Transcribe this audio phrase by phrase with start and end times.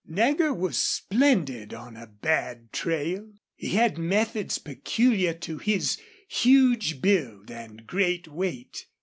[0.07, 3.33] Nagger was splendid on a bad trail.
[3.55, 8.87] He had methods peculiar to his huge build and great weight.